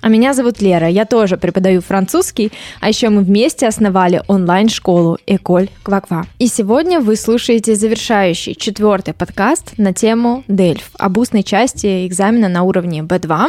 А 0.00 0.08
меня 0.08 0.32
зовут 0.32 0.62
Лера, 0.62 0.88
я 0.88 1.04
тоже 1.04 1.36
преподаю 1.36 1.80
французский, 1.80 2.52
а 2.80 2.88
еще 2.88 3.08
мы 3.08 3.22
вместе 3.22 3.66
основали 3.66 4.22
онлайн-школу 4.28 5.18
Эколь 5.26 5.68
Кваква. 5.82 6.24
И 6.38 6.46
сегодня 6.46 7.00
вы 7.00 7.16
слушаете 7.16 7.74
завершающий 7.74 8.54
четвертый 8.54 9.12
подкаст 9.12 9.76
на 9.76 9.92
тему 9.92 10.44
Дельф, 10.46 10.90
об 10.98 11.18
устной 11.18 11.42
части 11.42 12.06
экзамена 12.06 12.48
на 12.48 12.62
уровне 12.62 13.00
B2 13.00 13.46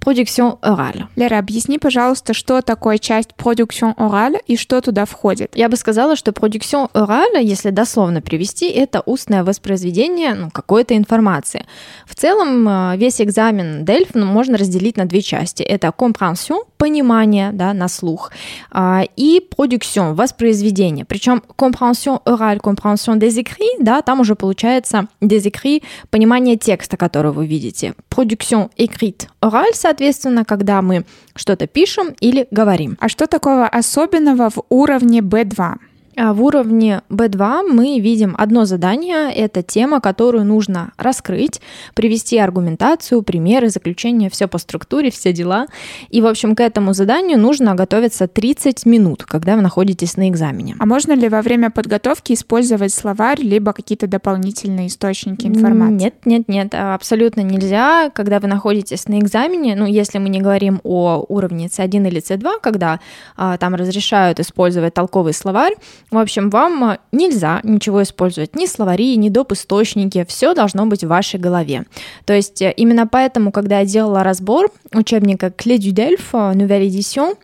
Production 0.00 0.58
Orale. 0.60 1.04
Лера, 1.14 1.38
объясни, 1.38 1.78
пожалуйста, 1.78 2.34
что 2.34 2.62
такое 2.62 2.98
часть 2.98 3.30
Production 3.38 3.94
Orale 3.96 4.40
и 4.48 4.56
что 4.56 4.80
туда 4.80 5.04
входит? 5.04 5.52
Я 5.54 5.68
бы 5.68 5.76
сказала, 5.76 6.16
что 6.16 6.32
Production 6.32 6.90
Orale, 6.94 7.40
если 7.40 7.70
дословно 7.70 8.20
привести, 8.20 8.68
это 8.68 9.02
устное 9.06 9.44
воспроизведение 9.44 10.34
ну, 10.34 10.50
какой-то 10.50 10.96
информации. 10.96 11.64
В 12.06 12.16
целом 12.16 12.68
э, 12.68 12.96
весь 12.96 13.20
экзамен 13.20 13.84
Дельф 13.84 14.08
ну, 14.14 14.26
можно 14.26 14.58
разделить 14.58 14.96
на 14.96 15.04
две 15.04 15.22
части. 15.22 15.62
Это 15.62 15.91
compréhension, 15.96 16.64
понимание 16.76 17.52
да, 17.52 17.72
на 17.72 17.88
слух, 17.88 18.30
а, 18.70 19.04
и 19.16 19.40
production, 19.56 20.14
воспроизведение. 20.14 21.04
Причем 21.04 21.42
compréhension 21.56 22.20
orale, 22.24 22.58
compréhension 22.58 23.16
des 23.16 23.38
écrits, 23.38 23.76
да, 23.80 24.02
там 24.02 24.20
уже 24.20 24.34
получается 24.34 25.06
des 25.20 25.46
écrits, 25.46 25.82
понимание 26.10 26.56
текста, 26.56 26.96
который 26.96 27.32
вы 27.32 27.46
видите. 27.46 27.94
Production 28.10 28.70
écrite 28.76 29.28
orale, 29.40 29.74
соответственно, 29.74 30.44
когда 30.44 30.82
мы 30.82 31.04
что-то 31.34 31.66
пишем 31.66 32.14
или 32.20 32.46
говорим. 32.50 32.96
А 33.00 33.08
что 33.08 33.26
такого 33.26 33.66
особенного 33.66 34.50
в 34.50 34.62
уровне 34.68 35.20
B2? 35.20 35.76
А 36.16 36.34
в 36.34 36.42
уровне 36.42 37.02
B2 37.08 37.62
мы 37.68 37.98
видим 37.98 38.34
одно 38.38 38.64
задание. 38.64 39.32
Это 39.32 39.62
тема, 39.62 40.00
которую 40.00 40.44
нужно 40.44 40.92
раскрыть, 40.98 41.60
привести 41.94 42.38
аргументацию, 42.38 43.22
примеры, 43.22 43.70
заключения, 43.70 44.28
все 44.28 44.46
по 44.46 44.58
структуре, 44.58 45.10
все 45.10 45.32
дела. 45.32 45.66
И, 46.10 46.20
в 46.20 46.26
общем, 46.26 46.54
к 46.54 46.60
этому 46.60 46.92
заданию 46.92 47.38
нужно 47.38 47.74
готовиться 47.74 48.28
30 48.28 48.84
минут, 48.84 49.24
когда 49.24 49.56
вы 49.56 49.62
находитесь 49.62 50.16
на 50.16 50.28
экзамене. 50.28 50.76
А 50.78 50.86
можно 50.86 51.12
ли 51.12 51.28
во 51.28 51.40
время 51.40 51.70
подготовки 51.70 52.34
использовать 52.34 52.92
словарь, 52.92 53.40
либо 53.40 53.72
какие-то 53.72 54.06
дополнительные 54.06 54.88
источники 54.88 55.46
информации? 55.46 55.94
Нет, 55.94 56.14
нет, 56.26 56.48
нет, 56.48 56.74
абсолютно 56.74 57.40
нельзя. 57.40 58.10
Когда 58.10 58.38
вы 58.38 58.48
находитесь 58.48 59.08
на 59.08 59.18
экзамене, 59.18 59.76
ну, 59.76 59.86
если 59.86 60.18
мы 60.18 60.28
не 60.28 60.40
говорим 60.40 60.80
о 60.84 61.24
уровне 61.28 61.66
C1 61.66 62.08
или 62.08 62.20
C2, 62.20 62.60
когда 62.60 63.00
а, 63.36 63.56
там 63.56 63.74
разрешают 63.74 64.40
использовать 64.40 64.92
толковый 64.92 65.32
словарь, 65.32 65.74
в 66.12 66.18
общем, 66.18 66.50
вам 66.50 66.84
э, 66.84 66.98
нельзя 67.10 67.60
ничего 67.64 68.02
использовать, 68.02 68.54
ни 68.54 68.66
словари, 68.66 69.16
ни 69.16 69.30
доп. 69.30 69.52
источники, 69.52 70.24
все 70.28 70.54
должно 70.54 70.86
быть 70.86 71.02
в 71.04 71.08
вашей 71.08 71.40
голове. 71.40 71.84
То 72.26 72.34
есть 72.34 72.60
э, 72.60 72.72
именно 72.76 73.06
поэтому, 73.06 73.50
когда 73.50 73.80
я 73.80 73.86
делала 73.86 74.22
разбор 74.22 74.70
учебника 74.92 75.46
Clé 75.46 75.78
du 75.78 75.92
Delphes, 75.92 76.52
э, 76.52 76.54
Nouvelle 76.54 76.86
Edition, 76.86 77.36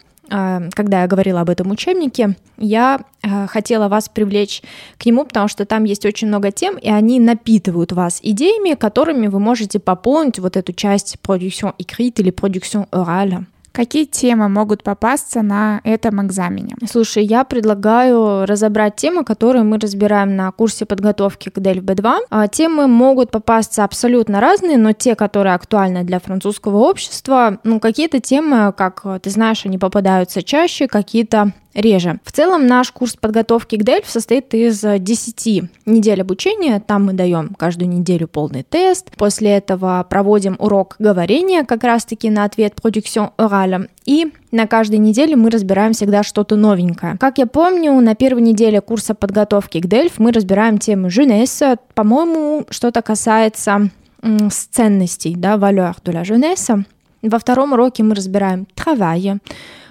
когда 0.74 1.00
я 1.00 1.06
говорила 1.06 1.40
об 1.40 1.48
этом 1.48 1.70
учебнике, 1.70 2.36
я 2.58 3.00
хотела 3.46 3.88
вас 3.88 4.10
привлечь 4.10 4.62
к 4.98 5.06
нему, 5.06 5.24
потому 5.24 5.48
что 5.48 5.64
там 5.64 5.84
есть 5.84 6.04
очень 6.04 6.28
много 6.28 6.52
тем, 6.52 6.76
и 6.76 6.90
они 6.90 7.18
напитывают 7.18 7.92
вас 7.92 8.20
идеями, 8.22 8.74
которыми 8.74 9.28
вы 9.28 9.40
можете 9.40 9.78
пополнить 9.78 10.38
вот 10.38 10.58
эту 10.58 10.74
часть 10.74 11.16
production 11.26 11.72
écrite 11.78 12.20
или 12.20 12.30
production 12.30 12.86
orale. 12.90 13.46
Какие 13.78 14.06
темы 14.06 14.48
могут 14.48 14.82
попасться 14.82 15.40
на 15.42 15.80
этом 15.84 16.26
экзамене? 16.26 16.74
Слушай, 16.90 17.24
я 17.24 17.44
предлагаю 17.44 18.44
разобрать 18.44 18.96
темы, 18.96 19.22
которые 19.22 19.62
мы 19.62 19.78
разбираем 19.78 20.34
на 20.34 20.50
курсе 20.50 20.84
подготовки 20.84 21.48
к 21.48 21.58
DELF 21.58 21.84
B2. 21.84 22.16
А, 22.28 22.48
темы 22.48 22.88
могут 22.88 23.30
попасться 23.30 23.84
абсолютно 23.84 24.40
разные, 24.40 24.78
но 24.78 24.94
те, 24.94 25.14
которые 25.14 25.54
актуальны 25.54 26.02
для 26.02 26.18
французского 26.18 26.78
общества, 26.78 27.58
ну, 27.62 27.78
какие-то 27.78 28.18
темы, 28.18 28.74
как 28.76 29.06
ты 29.22 29.30
знаешь, 29.30 29.64
они 29.64 29.78
попадаются 29.78 30.42
чаще, 30.42 30.88
какие-то 30.88 31.52
реже. 31.78 32.18
В 32.24 32.32
целом 32.32 32.66
наш 32.66 32.90
курс 32.92 33.16
подготовки 33.16 33.76
к 33.76 33.82
DELF 33.82 34.04
состоит 34.06 34.52
из 34.52 34.80
10 34.82 35.70
недель 35.86 36.20
обучения. 36.20 36.80
Там 36.80 37.06
мы 37.06 37.12
даем 37.12 37.54
каждую 37.56 37.88
неделю 37.88 38.28
полный 38.28 38.64
тест. 38.64 39.10
После 39.16 39.50
этого 39.50 40.04
проводим 40.08 40.56
урок 40.58 40.96
говорения 40.98 41.64
как 41.64 41.84
раз-таки 41.84 42.30
на 42.30 42.44
ответ 42.44 42.74
production 42.82 43.30
orale. 43.38 43.88
И 44.04 44.32
на 44.50 44.66
каждой 44.66 44.98
неделе 44.98 45.36
мы 45.36 45.50
разбираем 45.50 45.92
всегда 45.92 46.22
что-то 46.22 46.56
новенькое. 46.56 47.16
Как 47.18 47.38
я 47.38 47.46
помню, 47.46 47.92
на 48.00 48.14
первой 48.14 48.42
неделе 48.42 48.80
курса 48.80 49.14
подготовки 49.14 49.80
к 49.80 49.86
DELF 49.86 50.14
мы 50.18 50.32
разбираем 50.32 50.78
тему 50.78 51.08
jeunesse. 51.08 51.78
По-моему, 51.94 52.66
что-то 52.70 53.02
касается 53.02 53.90
м, 54.22 54.50
ценностей, 54.50 55.34
да, 55.36 55.56
valeur 55.56 55.94
de 56.04 56.12
la 56.12 56.22
jeunesse. 56.22 56.84
Во 57.22 57.38
втором 57.38 57.72
уроке 57.72 58.02
мы 58.02 58.14
разбираем 58.14 58.66
travail, 58.76 59.38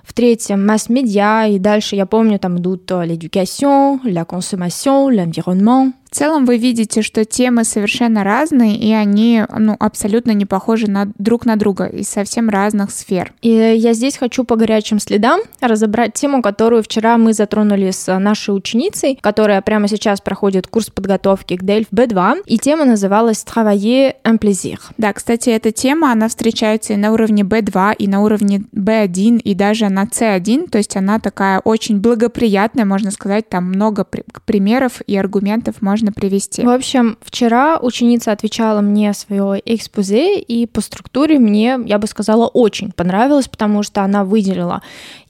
в 0.06 0.12
третьем 0.12 0.66
масс-медиа, 0.66 1.46
и 1.48 1.58
дальше, 1.58 1.96
я 1.96 2.06
помню, 2.06 2.38
там 2.38 2.58
идут 2.58 2.90
l'éducation, 2.90 4.00
la 4.04 4.24
consommation, 4.24 5.10
l'environnement. 5.10 5.92
В 6.09 6.15
целом 6.15 6.45
вы 6.45 6.57
видите, 6.57 7.01
что 7.01 7.25
темы 7.25 7.65
совершенно 7.65 8.23
разные, 8.23 8.77
и 8.77 8.93
они 8.93 9.43
ну, 9.57 9.75
абсолютно 9.77 10.31
не 10.31 10.45
похожи 10.45 10.89
на, 10.89 11.11
друг 11.17 11.45
на 11.45 11.57
друга 11.57 11.85
из 11.85 12.07
совсем 12.07 12.49
разных 12.49 12.91
сфер. 12.91 13.33
И 13.41 13.49
я 13.49 13.91
здесь 13.91 14.15
хочу 14.15 14.45
по 14.45 14.55
горячим 14.55 14.99
следам 14.99 15.41
разобрать 15.59 16.13
тему, 16.13 16.41
которую 16.41 16.81
вчера 16.81 17.17
мы 17.17 17.33
затронули 17.33 17.91
с 17.91 18.17
нашей 18.17 18.55
ученицей, 18.55 19.19
которая 19.21 19.61
прямо 19.61 19.89
сейчас 19.89 20.21
проходит 20.21 20.67
курс 20.67 20.89
подготовки 20.89 21.57
к 21.57 21.63
DELF 21.63 21.87
B2, 21.91 22.43
и 22.45 22.57
тема 22.57 22.85
называлась 22.85 23.43
«Travailler 23.43 24.15
un 24.23 24.39
plaisir». 24.39 24.77
Да, 24.97 25.11
кстати, 25.11 25.49
эта 25.49 25.71
тема, 25.71 26.13
она 26.13 26.29
встречается 26.29 26.93
и 26.93 26.97
на 26.97 27.11
уровне 27.11 27.43
B2, 27.43 27.95
и 27.97 28.07
на 28.07 28.23
уровне 28.23 28.63
B1, 28.73 29.39
и 29.39 29.53
даже 29.55 29.89
на 29.89 30.05
C1, 30.05 30.69
то 30.69 30.77
есть 30.77 30.95
она 30.95 31.19
такая 31.19 31.59
очень 31.59 31.99
благоприятная, 31.99 32.85
можно 32.85 33.11
сказать, 33.11 33.49
там 33.49 33.65
много 33.65 34.05
примеров 34.45 35.01
и 35.05 35.17
аргументов 35.17 35.81
можно 35.81 35.96
можно 35.97 36.11
привести? 36.11 36.63
В 36.63 36.69
общем, 36.69 37.17
вчера 37.21 37.77
ученица 37.77 38.31
отвечала 38.31 38.81
мне 38.81 39.13
свое 39.13 39.61
экспозе, 39.65 40.39
и 40.39 40.65
по 40.67 40.81
структуре 40.81 41.39
мне, 41.39 41.79
я 41.85 41.97
бы 41.97 42.07
сказала, 42.07 42.47
очень 42.47 42.91
понравилось, 42.91 43.47
потому 43.47 43.83
что 43.83 44.03
она 44.03 44.23
выделила 44.23 44.81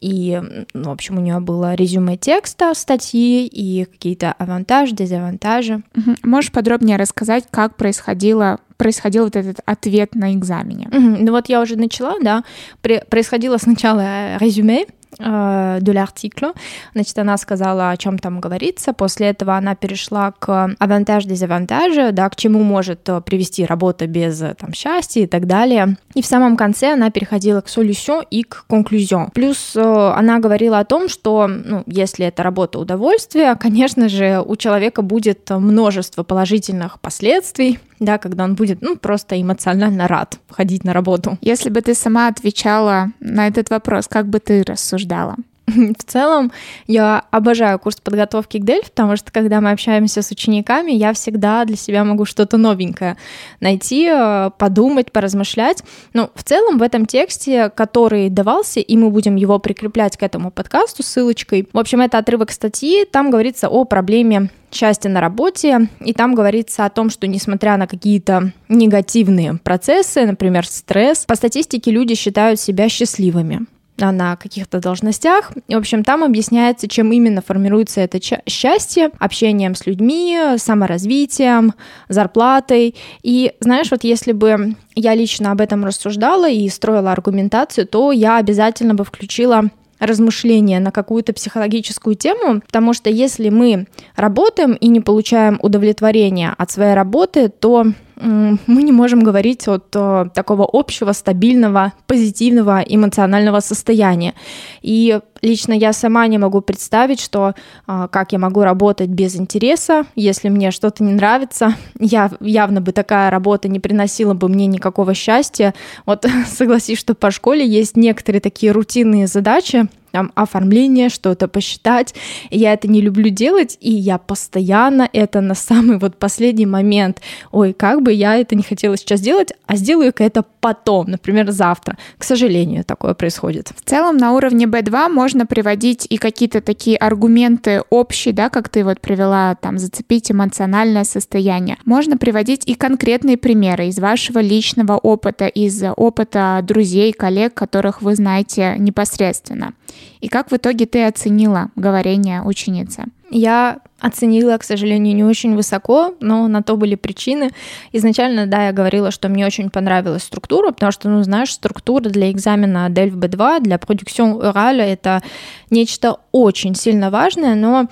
и, 0.02 0.40
ну, 0.74 0.90
в 0.90 0.92
общем, 0.92 1.18
у 1.18 1.22
нее 1.22 1.40
было 1.40 1.74
резюме 1.74 2.18
текста 2.18 2.74
статьи 2.74 3.48
и 3.48 3.86
какие-то 3.86 4.34
авантажи, 4.34 4.94
дезавантажи. 4.94 5.82
Угу. 5.96 6.16
Можешь 6.24 6.52
подробнее 6.52 6.98
рассказать, 6.98 7.46
как 7.50 7.76
происходило 7.76 8.60
происходил 8.78 9.24
вот 9.24 9.36
этот 9.36 9.60
ответ 9.66 10.14
на 10.14 10.34
экзамене? 10.36 10.88
Угу. 10.90 11.24
Ну 11.24 11.32
вот 11.32 11.50
я 11.50 11.62
уже 11.62 11.76
начала, 11.78 12.14
да. 12.22 12.44
При, 12.82 13.02
происходило 13.10 13.58
сначала 13.58 14.38
резюме, 14.38 14.86
э, 15.20 15.80
l'article. 15.98 16.54
Значит, 16.94 17.18
она 17.20 17.38
сказала, 17.38 17.92
о 17.92 17.98
чем 17.98 18.18
там 18.18 18.40
говорится. 18.40 18.94
После 18.94 19.28
этого 19.28 19.56
она 19.56 19.76
перешла 19.76 20.32
к 20.32 20.76
авантаж 20.80 21.26
дезавантажа, 21.26 22.12
да, 22.12 22.30
к 22.30 22.36
чему 22.36 22.64
может 22.64 23.08
э, 23.10 23.22
привести 23.22 23.66
работа 23.66 24.08
без 24.08 24.42
э, 24.42 24.56
там 24.58 24.74
счастья 24.74 25.22
и 25.22 25.28
так 25.28 25.48
далее. 25.48 25.98
И 26.14 26.22
в 26.22 26.26
самом 26.26 26.58
конце 26.58 26.94
она 26.94 27.10
переходила 27.10 27.62
к 27.62 27.68
solution 27.68 28.26
и 28.30 28.44
к 28.44 28.66
conclusion. 28.70 29.30
Плюс 29.34 29.76
э, 29.76 29.82
она 29.82 30.40
говорила 30.40 30.80
о 30.80 30.86
том, 30.86 31.10
что, 31.10 31.48
ну, 31.48 31.84
если 31.86 32.26
это 32.26 32.44
работа 32.44 32.80
удовольствия, 32.80 33.56
конечно 33.56 34.10
же, 34.10 34.44
у 34.46 34.56
человека 34.56 35.02
будет 35.02 35.50
множество 35.50 36.24
положительных 36.24 37.00
последствий, 37.00 37.80
да, 38.00 38.18
когда 38.18 38.44
он 38.44 38.56
будет, 38.56 38.82
ну, 38.82 38.96
просто 38.96 39.42
эмоционально 39.42 40.08
рад 40.08 40.40
ходить 40.50 40.84
на 40.84 40.94
работу. 40.94 41.38
Если 41.42 41.70
бы 41.70 41.82
ты 41.82 41.94
сама 41.94 42.28
отвечала 42.28 43.12
на 43.20 43.48
этот 43.48 43.70
вопрос, 43.70 44.08
как 44.08 44.28
бы 44.28 44.40
ты 44.40 44.64
рассуждала? 44.64 45.36
В 45.98 46.04
целом, 46.06 46.52
я 46.88 47.26
обожаю 47.30 47.78
курс 47.78 47.98
подготовки 47.98 48.58
к 48.58 48.64
Дельф, 48.64 48.90
потому 48.90 49.18
что 49.18 49.32
когда 49.34 49.60
мы 49.60 49.72
общаемся 49.72 50.22
с 50.22 50.32
учениками, 50.32 50.92
я 50.92 51.12
всегда 51.12 51.66
для 51.66 51.76
себя 51.76 52.06
могу 52.06 52.24
что-то 52.24 52.58
новенькое 52.58 53.18
найти, 53.60 54.08
э, 54.10 54.52
подумать, 54.58 55.12
поразмышлять. 55.12 55.84
Но 56.14 56.30
в 56.36 56.44
целом 56.44 56.78
в 56.78 56.82
этом 56.82 57.06
тексте, 57.06 57.70
который 57.70 58.30
давался, 58.30 58.80
и 58.80 58.96
мы 58.96 59.10
будем 59.10 59.36
его 59.36 59.60
прикреплять 59.60 60.16
к 60.16 60.24
этому 60.24 60.52
подкасту 60.52 61.04
ссылочкой. 61.04 61.68
В 61.74 61.78
общем, 61.78 62.00
это 62.00 62.18
отрывок 62.18 62.52
статьи, 62.52 63.04
там 63.04 63.30
говорится 63.30 63.68
о 63.68 63.84
проблеме 63.84 64.50
счастья 64.72 65.10
на 65.10 65.20
работе, 65.20 65.90
и 66.00 66.14
там 66.14 66.34
говорится 66.34 66.86
о 66.86 66.90
том, 66.90 67.10
что 67.10 67.28
несмотря 67.28 67.76
на 67.76 67.88
какие-то 67.88 68.54
негативные 68.70 69.56
процессы, 69.56 70.26
например, 70.26 70.66
стресс, 70.66 71.26
по 71.26 71.36
статистике 71.36 71.92
люди 71.92 72.16
считают 72.16 72.60
себя 72.60 72.88
счастливыми 72.88 73.66
на 74.00 74.36
каких-то 74.36 74.80
должностях. 74.80 75.52
В 75.68 75.76
общем, 75.76 76.04
там 76.04 76.24
объясняется, 76.24 76.88
чем 76.88 77.12
именно 77.12 77.42
формируется 77.42 78.02
это 78.02 78.20
счастье, 78.48 79.10
общением 79.20 79.76
с 79.76 79.86
людьми, 79.86 80.38
саморазвитием, 80.58 81.74
зарплатой. 82.10 82.96
И 83.24 83.54
знаешь, 83.60 83.92
вот 83.92 84.04
если 84.04 84.32
бы 84.32 84.76
я 84.96 85.16
лично 85.16 85.52
об 85.52 85.62
этом 85.62 85.86
рассуждала 85.86 86.50
и 86.50 86.68
строила 86.70 87.12
аргументацию, 87.12 87.88
то 87.88 88.12
я 88.12 88.38
обязательно 88.38 88.94
бы 88.94 89.04
включила 89.04 89.70
размышления 90.00 90.80
на 90.80 90.92
какую-то 90.92 91.34
психологическую 91.34 92.16
тему, 92.16 92.62
потому 92.62 92.94
что 92.94 93.10
если 93.10 93.50
мы 93.50 93.88
работаем 94.16 94.74
и 94.74 94.88
не 94.90 95.02
получаем 95.02 95.60
удовлетворения 95.62 96.54
от 96.56 96.70
своей 96.72 96.94
работы, 96.94 97.50
то 97.50 97.86
мы 98.20 98.84
не 98.84 98.92
можем 98.92 99.22
говорить 99.24 99.68
от 99.68 99.96
э, 99.96 100.26
такого 100.34 100.68
общего, 100.72 101.12
стабильного, 101.12 101.94
позитивного 102.08 102.82
эмоционального 102.82 103.60
состояния. 103.60 104.34
И 104.82 105.20
лично 105.42 105.74
я 105.74 105.94
сама 105.94 106.26
не 106.28 106.38
могу 106.38 106.62
представить, 106.62 107.20
что 107.20 107.54
э, 107.88 108.08
как 108.12 108.32
я 108.32 108.40
могу 108.40 108.62
работать 108.62 109.10
без 109.10 109.36
интереса, 109.36 110.06
если 110.16 110.50
мне 110.50 110.72
что-то 110.72 111.04
не 111.04 111.14
нравится. 111.14 111.76
Я, 112.00 112.32
явно 112.40 112.82
бы 112.82 112.92
такая 112.92 113.30
работа 113.30 113.68
не 113.68 113.80
приносила 113.80 114.34
бы 114.34 114.50
мне 114.50 114.66
никакого 114.66 115.14
счастья. 115.14 115.74
Вот 116.06 116.26
согласись, 116.48 117.00
что 117.00 117.14
по 117.14 117.32
школе 117.32 117.68
есть 117.68 117.96
некоторые 117.96 118.42
такие 118.42 118.72
рутинные 118.72 119.28
задачи, 119.28 119.88
там 120.12 120.32
оформление, 120.36 121.10
что-то 121.10 121.48
посчитать. 121.48 122.14
Я 122.50 122.74
это 122.74 122.88
не 122.88 123.02
люблю 123.02 123.30
делать, 123.30 123.78
и 123.82 123.92
я 123.92 124.18
постоянно 124.18 125.10
это 125.14 125.42
на 125.42 125.56
самый 125.56 125.98
вот 125.98 126.18
последний 126.18 126.66
момент. 126.66 127.22
Ой, 127.52 127.74
как 127.74 128.02
бы 128.02 128.14
я 128.14 128.38
это 128.38 128.56
не 128.56 128.64
хотела 128.64 128.98
сейчас 128.98 129.22
делать, 129.22 129.54
а 129.66 129.76
сделаю-ка 129.76 130.24
это 130.24 130.44
потом, 130.60 131.12
например, 131.12 131.52
завтра. 131.52 131.98
К 132.18 132.24
сожалению, 132.24 132.84
такое 132.84 133.14
происходит. 133.14 133.72
В 133.76 133.88
целом 133.88 134.18
на 134.18 134.34
уровне 134.34 134.66
B2 134.66 135.10
можно 135.10 135.46
приводить 135.46 136.06
и 136.10 136.18
какие-то 136.18 136.62
такие 136.62 136.98
аргументы 136.98 137.84
общие, 137.90 138.34
да, 138.34 138.50
как 138.50 138.70
ты 138.70 138.84
вот 138.84 139.00
привела, 139.00 139.56
там, 139.56 139.78
зацепить 139.78 140.32
эмоциональное 140.32 141.04
состояние. 141.04 141.78
Можно 141.86 142.18
приводить 142.18 142.64
и 142.66 142.76
конкретные 142.76 143.38
примеры 143.38 143.88
из 143.88 144.00
вашего 144.00 144.40
личного 144.40 144.98
опыта, 144.98 145.48
из 145.48 145.82
опыта 145.96 146.60
друзей, 146.64 147.14
коллег, 147.14 147.54
которых 147.54 148.02
вы 148.02 148.16
знаете 148.16 148.76
непосредственно. 148.78 149.74
И 150.20 150.28
как 150.28 150.52
в 150.52 150.56
итоге 150.56 150.86
ты 150.86 151.06
оценила 151.06 151.70
говорение 151.76 152.42
ученицы? 152.42 153.06
Я 153.30 153.80
оценила, 154.00 154.58
к 154.58 154.64
сожалению, 154.64 155.16
не 155.16 155.24
очень 155.24 155.56
высоко, 155.56 156.14
но 156.20 156.48
на 156.48 156.62
то 156.62 156.78
были 156.78 156.96
причины. 156.96 157.50
Изначально, 157.92 158.46
да, 158.46 158.68
я 158.68 158.72
говорила, 158.72 159.12
что 159.12 159.28
мне 159.28 159.46
очень 159.46 159.70
понравилась 159.70 160.24
структура, 160.24 160.72
потому 160.72 160.92
что, 160.92 161.10
ну, 161.10 161.24
знаешь, 161.24 161.52
структура 161.52 162.10
для 162.10 162.32
экзамена 162.32 162.88
DELF 162.90 163.14
B2, 163.14 163.62
для 163.62 163.78
продукцион 163.78 164.42
орали— 164.42 164.84
это 164.86 165.24
нечто 165.70 166.18
очень 166.32 166.76
сильно 166.76 167.10
важное, 167.10 167.56
но 167.56 167.88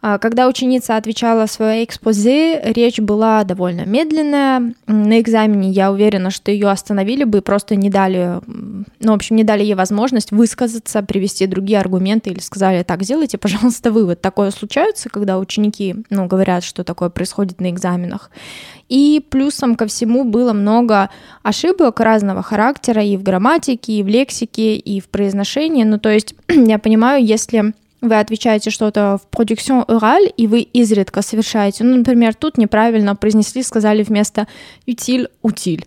когда 0.00 0.48
ученица 0.48 0.96
отвечала 0.96 1.44
свое 1.44 1.84
экспозе, 1.84 2.60
речь 2.62 2.98
была 2.98 3.44
довольно 3.44 3.84
медленная. 3.84 4.74
На 4.86 5.20
экзамене 5.20 5.70
я 5.70 5.92
уверена, 5.92 6.30
что 6.30 6.50
ее 6.50 6.70
остановили 6.70 7.24
бы 7.24 7.38
и 7.38 7.42
просто 7.42 7.76
не 7.76 7.90
дали, 7.90 8.40
ну, 8.46 9.12
в 9.12 9.14
общем, 9.14 9.36
не 9.36 9.44
дали 9.44 9.62
ей 9.62 9.74
возможность 9.74 10.32
высказаться, 10.32 11.02
привести 11.02 11.46
другие 11.46 11.80
аргументы 11.80 12.30
или 12.30 12.40
сказали, 12.40 12.82
так, 12.82 13.02
сделайте, 13.02 13.36
пожалуйста, 13.36 13.92
вывод. 13.92 14.22
Такое 14.22 14.50
случается, 14.52 15.10
когда 15.10 15.38
ученики, 15.38 15.96
ну, 16.08 16.26
говорят, 16.26 16.64
что 16.64 16.82
такое 16.82 17.10
происходит 17.10 17.60
на 17.60 17.70
экзаменах. 17.70 18.30
И 18.88 19.24
плюсом 19.28 19.76
ко 19.76 19.86
всему 19.86 20.24
было 20.24 20.52
много 20.52 21.10
ошибок 21.42 22.00
разного 22.00 22.42
характера 22.42 23.04
и 23.04 23.16
в 23.16 23.22
грамматике, 23.22 23.92
и 23.92 24.02
в 24.02 24.08
лексике, 24.08 24.76
и 24.76 25.00
в 25.00 25.08
произношении. 25.08 25.84
Ну, 25.84 25.98
то 25.98 26.08
есть 26.08 26.34
я 26.48 26.78
понимаю, 26.78 27.24
если 27.24 27.74
вы 28.00 28.18
отвечаете 28.18 28.70
что-то 28.70 29.18
в 29.22 29.26
продукцион 29.28 29.84
ораль, 29.86 30.32
и 30.36 30.46
вы 30.46 30.60
изредка 30.60 31.22
совершаете, 31.22 31.84
ну, 31.84 31.96
например, 31.96 32.34
тут 32.34 32.58
неправильно 32.58 33.14
произнесли, 33.14 33.62
сказали 33.62 34.02
вместо 34.02 34.46
утиль 34.86 35.28
утиль, 35.42 35.84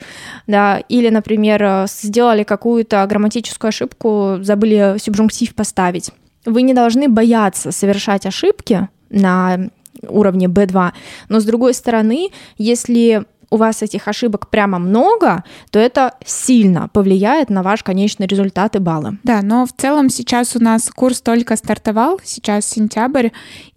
да, 0.47 0.79
или, 0.89 1.09
например, 1.09 1.63
э, 1.63 1.85
сделали 1.87 2.43
какую-то 2.43 3.05
грамматическую 3.07 3.69
ошибку, 3.69 4.37
забыли 4.41 4.97
субжунктив 4.99 5.55
поставить. 5.55 6.11
Вы 6.45 6.61
не 6.61 6.73
должны 6.73 7.07
бояться 7.07 7.71
совершать 7.71 8.25
ошибки 8.25 8.89
на 9.09 9.69
уровне 10.07 10.47
B2, 10.47 10.91
но 11.29 11.39
с 11.39 11.45
другой 11.45 11.73
стороны, 11.73 12.29
если 12.57 13.25
у 13.53 13.57
вас 13.57 13.83
этих 13.83 14.07
ошибок 14.07 14.49
прямо 14.49 14.79
много, 14.79 15.43
то 15.69 15.77
это 15.77 16.15
сильно 16.25 16.87
повлияет 16.87 17.51
на 17.51 17.61
ваш 17.61 17.83
конечный 17.83 18.25
результат 18.25 18.75
и 18.75 18.79
баллы. 18.79 19.19
Да, 19.23 19.43
но 19.43 19.67
в 19.67 19.71
целом 19.71 20.09
сейчас 20.09 20.55
у 20.55 20.59
нас 20.59 20.89
курс 20.89 21.21
только 21.21 21.55
стартовал, 21.55 22.19
сейчас 22.23 22.65
сентябрь, 22.65 23.29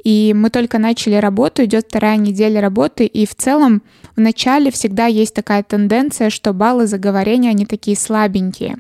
и 0.03 0.33
мы 0.35 0.49
только 0.49 0.79
начали 0.79 1.17
работу, 1.17 1.63
идет 1.63 1.89
вторая 1.91 2.17
неделя 2.17 2.63
работы, 2.63 3.05
и 3.05 3.27
в 3.27 3.35
целом 3.35 3.83
в 4.17 4.21
начале 4.21 4.71
всегда 4.71 5.05
есть 5.05 5.35
такая 5.35 5.63
тенденция, 5.63 6.31
что 6.31 6.55
баллы 6.55 6.87
заговорения, 6.87 7.51
они 7.51 7.67
такие 7.67 7.99
слабенькие. 7.99 8.79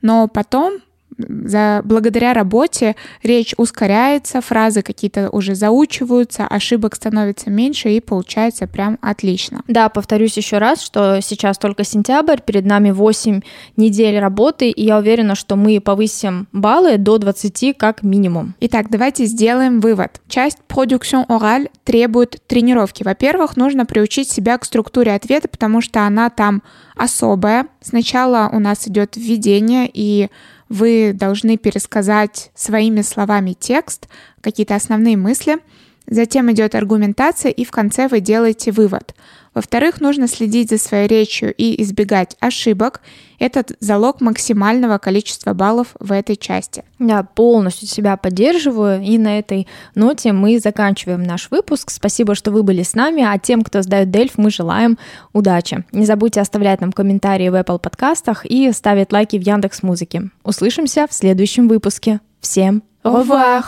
Но 0.00 0.26
потом 0.26 0.80
за, 1.18 1.82
благодаря 1.84 2.32
работе 2.34 2.96
речь 3.22 3.54
ускоряется, 3.56 4.40
фразы 4.40 4.82
какие-то 4.82 5.30
уже 5.30 5.54
заучиваются, 5.54 6.46
ошибок 6.46 6.94
становится 6.94 7.50
меньше 7.50 7.90
и 7.90 8.00
получается 8.00 8.66
прям 8.66 8.98
отлично. 9.00 9.62
Да, 9.68 9.88
повторюсь 9.88 10.36
еще 10.36 10.58
раз, 10.58 10.82
что 10.82 11.20
сейчас 11.22 11.58
только 11.58 11.84
сентябрь, 11.84 12.40
перед 12.40 12.64
нами 12.64 12.90
8 12.90 13.40
недель 13.76 14.18
работы, 14.18 14.70
и 14.70 14.84
я 14.84 14.98
уверена, 14.98 15.34
что 15.34 15.56
мы 15.56 15.80
повысим 15.80 16.48
баллы 16.52 16.98
до 16.98 17.18
20 17.18 17.76
как 17.76 18.02
минимум. 18.02 18.54
Итак, 18.60 18.86
давайте 18.90 19.24
сделаем 19.26 19.80
вывод. 19.80 20.20
Часть 20.28 20.58
production 20.68 21.26
oral 21.28 21.70
требует 21.84 22.40
тренировки. 22.46 23.02
Во-первых, 23.02 23.56
нужно 23.56 23.86
приучить 23.86 24.30
себя 24.30 24.58
к 24.58 24.64
структуре 24.64 25.14
ответа, 25.14 25.48
потому 25.48 25.80
что 25.80 26.02
она 26.02 26.30
там 26.30 26.62
особая. 26.96 27.66
Сначала 27.80 28.50
у 28.52 28.58
нас 28.58 28.86
идет 28.88 29.16
введение 29.16 29.90
и 29.92 30.28
вы 30.72 31.12
должны 31.12 31.58
пересказать 31.58 32.50
своими 32.54 33.02
словами 33.02 33.52
текст, 33.52 34.08
какие-то 34.40 34.74
основные 34.74 35.18
мысли, 35.18 35.58
затем 36.06 36.50
идет 36.50 36.74
аргументация, 36.74 37.52
и 37.52 37.66
в 37.66 37.70
конце 37.70 38.08
вы 38.08 38.20
делаете 38.20 38.72
вывод. 38.72 39.14
Во-вторых, 39.54 40.00
нужно 40.00 40.28
следить 40.28 40.70
за 40.70 40.78
своей 40.78 41.06
речью 41.06 41.52
и 41.54 41.80
избегать 41.82 42.36
ошибок. 42.40 43.02
Это 43.38 43.64
залог 43.80 44.20
максимального 44.20 44.98
количества 44.98 45.52
баллов 45.52 45.88
в 45.98 46.12
этой 46.12 46.36
части. 46.36 46.84
Да, 46.98 47.22
полностью 47.22 47.86
себя 47.86 48.16
поддерживаю. 48.16 49.02
И 49.02 49.18
на 49.18 49.38
этой 49.38 49.66
ноте 49.94 50.32
мы 50.32 50.58
заканчиваем 50.58 51.22
наш 51.22 51.50
выпуск. 51.50 51.90
Спасибо, 51.90 52.34
что 52.34 52.50
вы 52.50 52.62
были 52.62 52.82
с 52.82 52.94
нами. 52.94 53.22
А 53.22 53.38
тем, 53.38 53.62
кто 53.62 53.82
сдает 53.82 54.10
Дельф, 54.10 54.38
мы 54.38 54.50
желаем 54.50 54.96
удачи. 55.32 55.84
Не 55.92 56.06
забудьте 56.06 56.40
оставлять 56.40 56.80
нам 56.80 56.92
комментарии 56.92 57.48
в 57.48 57.54
Apple 57.54 57.78
подкастах 57.78 58.46
и 58.46 58.72
ставить 58.72 59.12
лайки 59.12 59.36
в 59.36 59.42
Яндекс 59.42 59.82
Музыке. 59.82 60.30
Услышимся 60.44 61.06
в 61.08 61.12
следующем 61.12 61.68
выпуске. 61.68 62.20
Всем 62.40 62.82
au 63.04 63.22
revoir! 63.22 63.64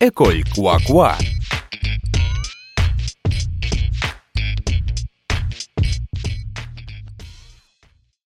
École 0.00 0.42
Quoi 0.54 0.78
Quoi 0.88 1.37